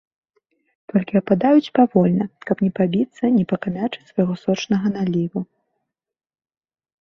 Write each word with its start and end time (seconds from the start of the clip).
Толькі 0.93 1.17
ападаюць 1.19 1.73
павольна, 1.79 2.25
каб 2.51 2.63
не 2.67 2.69
пабіцца, 2.79 3.23
не 3.37 3.43
пакамячыць 3.51 4.07
свайго 4.11 4.33
сочнага 4.45 4.87
наліву. 4.97 5.39